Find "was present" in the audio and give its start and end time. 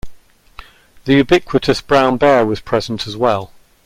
2.43-3.05